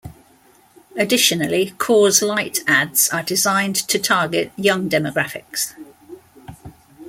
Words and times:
Additionally, 0.97 1.73
Coors 1.77 2.23
Light 2.27 2.61
ads 2.65 3.07
are 3.09 3.21
designed 3.21 3.75
to 3.75 3.99
target 3.99 4.51
young 4.57 4.89
demographics. 4.89 5.75